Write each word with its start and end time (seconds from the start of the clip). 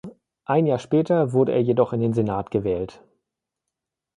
Ein 0.45 0.65
Jahr 0.65 0.79
später 0.79 1.31
wurde 1.31 1.51
er 1.51 1.61
jedoch 1.61 1.93
in 1.93 1.99
den 1.99 2.15
Senat 2.15 2.49
gewählt. 2.49 3.03